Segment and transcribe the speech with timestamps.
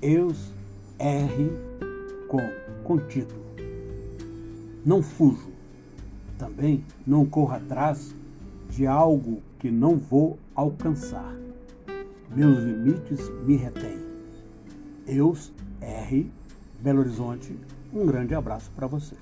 [0.00, 0.52] Eus
[0.98, 1.50] R
[2.28, 2.38] com,
[2.84, 3.42] com título.
[4.86, 5.48] Não fujo.
[6.38, 8.14] Também não corro atrás
[8.70, 11.34] de algo que não vou alcançar.
[12.30, 13.98] Meus limites me retêm.
[15.06, 16.30] Eus R,
[16.80, 17.58] Belo Horizonte,
[17.92, 19.16] um grande abraço para você.